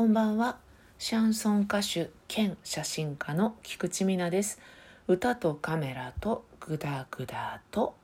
[0.00, 0.56] こんばんは。
[0.98, 4.58] シャンソン歌手兼写真家の菊池美奈です。
[5.06, 7.94] 歌とカメラとグダグダと。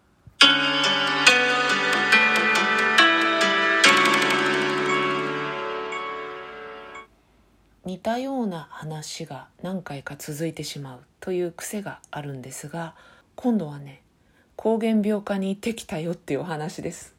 [7.87, 12.95] 似たような話が何回か続いてしまうという癖があるんですが
[13.37, 14.03] 今度はね
[14.59, 17.15] 膠原病科に行ってきたよっていうお話です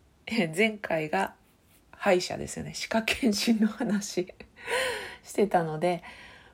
[0.55, 1.33] 前回が
[1.89, 4.31] 歯医者ですよね歯科検診の話
[5.23, 6.03] してたので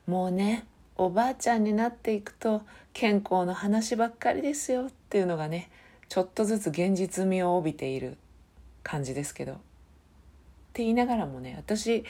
[0.07, 2.61] もうねおばあちゃんになっていくと
[2.93, 5.69] 健康の話ばっかりですよっていうのがね
[6.09, 8.17] ちょっとずつ現実味を帯びている
[8.83, 9.55] 感じですけどっ
[10.73, 12.03] て言いながらもね私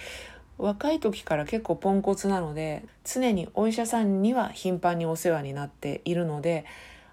[0.57, 6.65] 若い時から結構ポンコツなので常にお医者さんには頻繁にお世話になっているので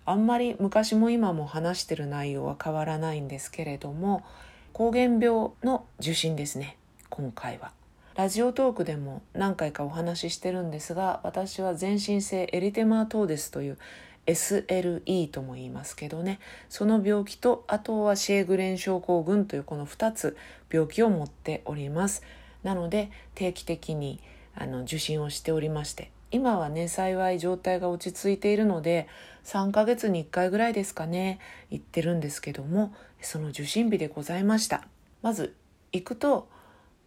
[0.05, 4.25] あんまり昔も今も話してる内容は変わらないんですけれども
[4.73, 6.77] 膠原病の受診ですね
[7.09, 7.80] 今回は。
[8.17, 13.79] ラジオトークでも何回かお話ししてるんですが私は全身性エリテマートーデスという
[14.27, 16.39] SLE とも言いますけどね。
[16.69, 20.37] その病気とあとはシェーグレン症候群というこの2つ
[20.71, 22.23] 病気を持っております。
[22.63, 24.21] なので定期的に
[24.55, 29.09] あの受診をしておりまして今はね幸い状態が落ち着いているので
[29.45, 31.39] 3ヶ月に1回ぐらいですかね
[31.71, 34.87] 行ってるんですけどもその受診日でございました。
[35.23, 35.55] まず
[35.93, 36.49] 行くと、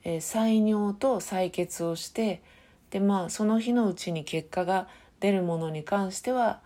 [0.04, 2.42] えー、採尿と採血をして
[2.90, 4.88] でまあその日のうちに結果が
[5.20, 6.60] 出るものに関しては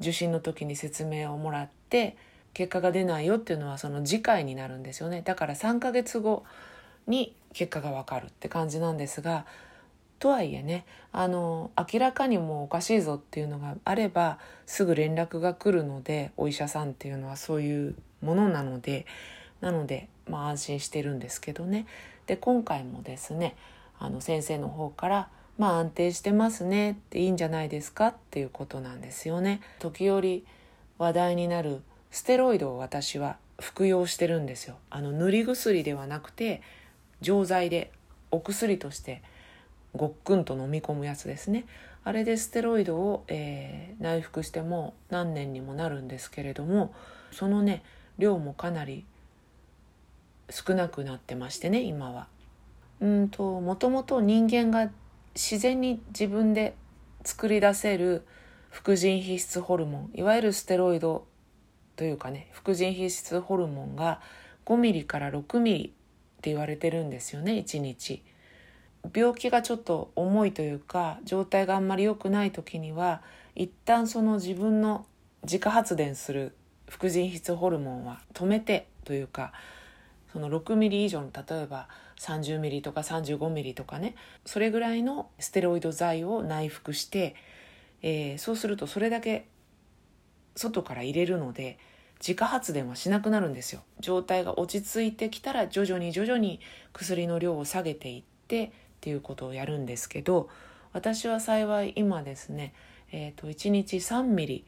[0.00, 2.16] 受診の時に説明をもらって
[2.54, 5.22] 結果が出ないよっていうのはその次回になるんですよね。
[5.22, 6.44] だから3ヶ月後
[7.06, 9.46] に結果がわかるって感じなんですが
[10.18, 19.06] とはいえねあの明らかにもうおかしいぞっていうのがあればすぐ連絡が来るのでお医者さんっていうのはそういうものなので
[19.60, 21.86] なので、まあ、安心してるんですけどね
[22.26, 23.56] で今回もですね
[23.98, 25.28] あの先生の方から
[25.58, 28.08] 「まあ安定してますね」っていいんじゃないですか？
[28.08, 29.60] っていうことなんですよね。
[29.80, 30.44] 時折
[30.98, 34.76] 話題になるステロイドを私は服用してるんですよ。
[34.90, 36.62] あの塗り薬ではなくて
[37.20, 37.90] 錠剤で
[38.30, 39.22] お薬として
[39.94, 41.64] ごっくんと飲み込むやつですね
[42.04, 46.94] あれでステロイドを、えー、内服しても何年にもなるんですけれども
[47.32, 47.82] そのね
[48.18, 49.04] 量もかなり
[50.50, 52.28] 少なくなってましてね今は。
[53.00, 54.90] うんともともと人間が
[55.34, 56.74] 自然に自分で
[57.24, 58.26] 作り出せる
[58.70, 61.26] 副腎皮質ホルモンいわゆるステロイド
[61.96, 64.20] というかね副腎皮質ホルモンが
[64.66, 68.22] 5ミリから6ミリって言われてるんですよね1日。
[69.14, 73.22] 病気がちょっと重いというか状態があんまり良くない時には
[73.54, 75.06] 一旦その自分の
[75.44, 76.54] 自家発電する
[76.88, 79.52] 副腎皮質ホルモンは止めてというか
[80.32, 87.34] その6ミリ以上の例えば30ミリとか35ミリとかねそれぐらいのステロイド剤を内服して、
[88.02, 89.46] えー、そうするとそれだけ
[90.56, 91.78] 外から入れるので
[92.20, 93.82] 自家発電はしなくなるんですよ。
[94.00, 96.60] 状態が落ち着いてきたら徐々に徐々に
[96.92, 100.48] 薬の量を下げていってっていうことをやるんですけど
[100.92, 102.74] 私は幸い今ですね、
[103.12, 104.64] えーと、1日3ミリ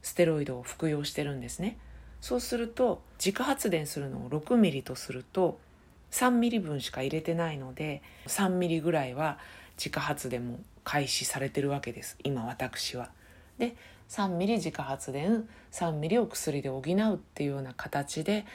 [0.00, 1.78] ステロイドを服用してるんですね。
[2.20, 5.58] そうすると自家発電するのを6ミリとすると
[6.10, 9.38] 3ミリ分しか入れてないので3ミリぐらいは
[9.76, 13.10] 自家発電も開始されてるわけです今私は。
[13.58, 13.76] で
[14.08, 18.46] 3ミリ自家発電3ミリを薬で補うっていうような形で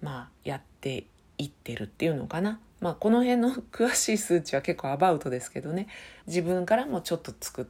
[0.00, 1.04] まあやって
[1.38, 5.88] いってるっていうのかなまあこの辺の詳しい数値は結構アバウトですけどね
[6.26, 7.68] 自分からもちょっと作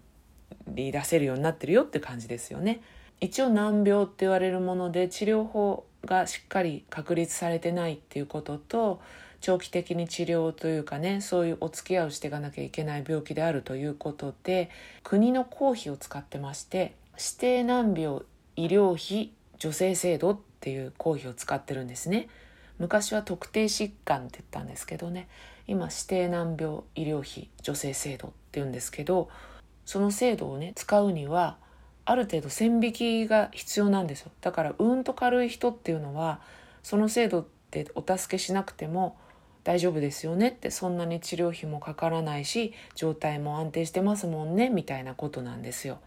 [0.68, 2.80] り出せるようになってるよって感じですよね。
[3.20, 9.00] 一応難病って言われるもので治療法がしっかり確立されてないっていうことと
[9.40, 14.70] 長期的に治療というかねそういうお付き合いをしていかなきゃいけない病気であるということで
[15.02, 18.20] 国の公費を使ってまして指定難病
[18.56, 22.28] 医療費助成制度っていう公費を使ってるんですね。
[22.78, 25.28] 昔は特定疾患って言ったんですけどね
[25.66, 29.28] 今指定難病医療費助成制度っていうんですけど
[29.84, 31.58] その制度をね使うには
[32.10, 36.40] ある程度線引きが必要なんですよだからうんと軽い人っていうのは
[36.82, 39.16] その制度ってお助けしなくても
[39.62, 46.00] 大丈夫ですよねってそんなに治療費もかからないし状態も安定してますもんねみたいなことなんですよ。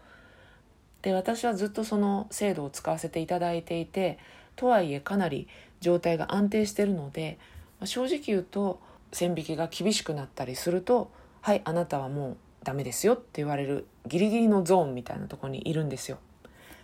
[1.00, 4.18] で私はずっとその制度を使わせていただいていて
[4.56, 5.48] とはいえかなり
[5.80, 7.38] 状態が安定してるので
[7.80, 8.80] ま正直言うと
[9.12, 11.10] 線引きが厳しくなったりすると
[11.40, 16.18] 「はいあなたはもうダメですよ」って言われるギリギリのゾーンみたいなとこにいるんですよ。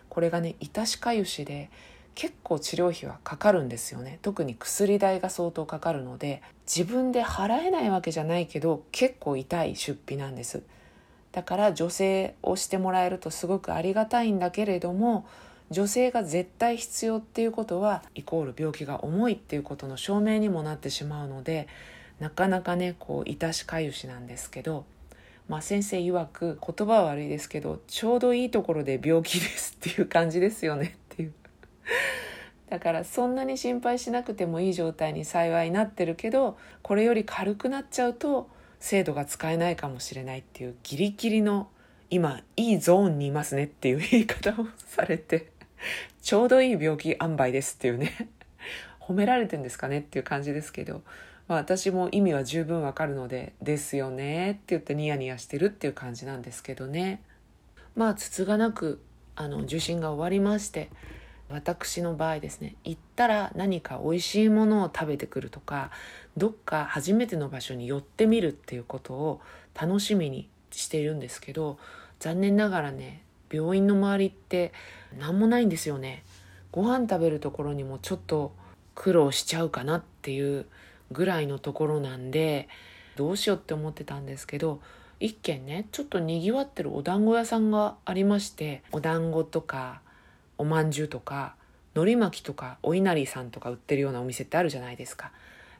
[0.09, 1.71] これがね致しかゆしで
[2.15, 10.62] 結構治療費はかかるんですよね特に薬代が相当かかるので自分で払えないわけじゃないけど結構痛い出費なんです
[11.32, 15.27] だから女性をしてもらえるとすごくありがたいんだけれども
[15.71, 21.69] 女性が絶対必要っていうことはイコール病気が重いっていうことの証明にもなってしまうので
[22.19, 24.85] なかなかねこう致しかゆしなんですけど、
[25.50, 31.32] まあ、先生曰く言葉は悪いですけどちょうどいいところで病気ですっていう感じですよねっていう。
[32.69, 38.49] だからそんなに心配しなくてもいい状態に幸いなってるけどこれより軽くなっちゃうと
[38.79, 41.69] 制度が使えないかもしれないっていうギリギリの
[42.11, 45.50] 今いいゾーンにいますねっていう言い方をされて。
[46.23, 48.29] ちょうどいい病気塩梅ですっていうね
[49.00, 51.03] 褒められてんですかねっていう感じですけど、
[51.50, 57.20] まあ、私も意味は十分わかるので「ですよね」って言ってニヤニヤしてるっていう感じなんですけどね。
[57.97, 59.00] まあつつがなく
[59.35, 60.91] あの受診が終わりまして
[61.49, 65.91] 私の場合ですね行ったら何か美味しいものを食べてくるとか
[66.37, 69.41] どっか初めての場所に寄ってみるっていうことを
[69.75, 71.79] 楽しみにしているんですけど
[72.20, 74.73] 残念ながらね病院の周りって
[75.19, 76.23] 何もないんですよね。
[76.70, 78.53] ご飯食べるところにもちょっと
[78.94, 80.67] 苦労しちゃうかなっていう
[81.10, 82.68] ぐらいのところなんで
[83.16, 84.80] どうしようって思ってたんですけど
[85.18, 90.00] 一軒ねちょっとにぎわってるお団子屋さんがありましてお団子とか
[90.56, 91.54] おまんじゅうとか
[91.94, 95.32] 海苔巻きとかお稲荷さんとか売ってるようなお店ってあるじゃないですか。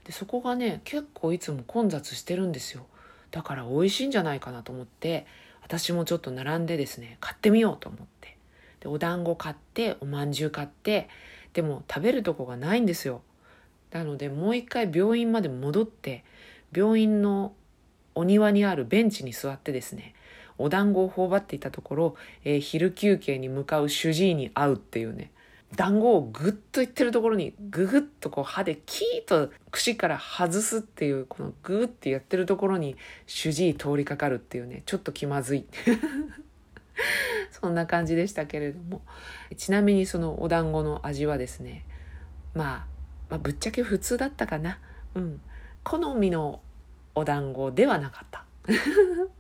[0.04, 2.86] でそこがね結構いつも混雑してるんですよ。
[3.30, 5.26] だから美味しいんじゃないかなと思って
[5.62, 8.36] 私もちょっと並んでですね買ってみようと思って。
[8.80, 11.08] でお団子買っておまんじゅう買って
[11.52, 13.22] でも食べるとこがないんですよ。
[13.92, 16.25] なのでもう一回病院まで戻って
[16.72, 17.52] 病院の
[18.14, 20.14] お庭にあるベンチに座ってですね
[20.58, 25.31] お団子を頬張っていたところ、えー、昼休憩に向かう主治医に会うっていうね
[25.76, 32.96] 団子をグッといってるところにググッとこう歯でキーと串から外すっていうこのグーってやってるところに
[33.26, 35.64] 主治医通りかかるっていうねちょっと気まずい。
[37.52, 39.02] そんな感じでしたけれども。
[39.56, 41.84] ちなみにそのお団子の味はですね、
[42.54, 42.87] まあ、
[43.30, 44.78] まあぶっちゃけ普通だったかな。
[45.14, 45.40] うん。
[45.82, 46.60] 好みの
[47.14, 48.44] お団子ではなかった。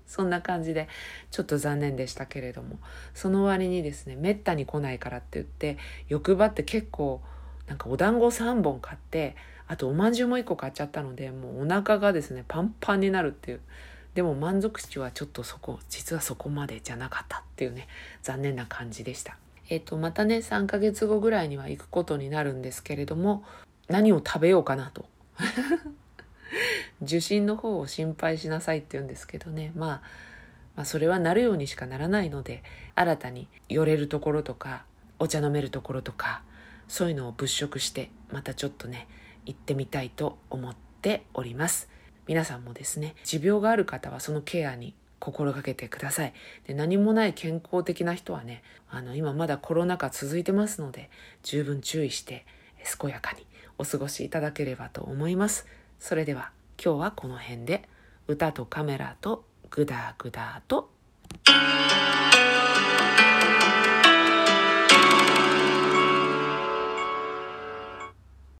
[0.06, 0.88] そんな感じで
[1.30, 2.78] ちょっと残念でしたけれども。
[3.14, 5.76] その割にですねめったに来ないからって言って
[6.08, 7.20] 欲張って結構
[7.66, 13.60] なんかお団子3本買ってあとおまんじゅうも1個買っちゃったのでもうお腹がですねパンパンになるっていう。
[14.14, 17.86] でも満足値はちょっとそこ実はそこまでじゃなかったっていうね
[18.22, 19.38] 残念な感じでした。
[19.68, 23.44] えっ、とまたね3ヶ月後ぐらいには行くことになるんですけれども
[23.90, 25.04] 何を食べようかなと。
[27.02, 29.90] 受診の方を心配しなさいって言うんですけどね、まあ、
[30.76, 32.62] まあそれはなるようにしかならないので
[32.94, 34.84] 新たに寄れるところとか
[35.18, 36.42] お茶飲めるところとか
[36.88, 39.08] そういうのを物色してまたちょっとね
[39.46, 41.88] 行ってみたいと思っております。
[42.26, 46.34] 皆さんもですね持病がある方はそのケアに心がけてください。
[46.66, 51.08] で何もない健康的な人はねあの今まだコロナ禍続いてますので
[51.42, 52.44] 十分注意して
[53.00, 53.46] 健やかに
[53.78, 55.66] お過ごしいただければと思います。
[55.98, 56.50] それでは
[56.82, 57.88] 今日はこの辺で。
[58.30, 60.90] 歌とカメラとグダグダと。